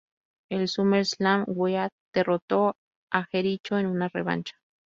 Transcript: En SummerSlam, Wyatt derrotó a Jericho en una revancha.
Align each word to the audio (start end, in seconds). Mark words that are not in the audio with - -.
En 0.49 0.67
SummerSlam, 0.67 1.43
Wyatt 1.45 1.91
derrotó 2.11 2.75
a 3.11 3.25
Jericho 3.31 3.77
en 3.77 3.85
una 3.85 4.09
revancha. 4.11 4.55